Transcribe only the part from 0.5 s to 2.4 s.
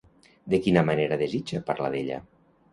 De quina manera desitja parlar d'ella?